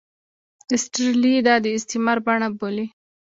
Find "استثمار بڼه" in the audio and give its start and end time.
1.77-2.47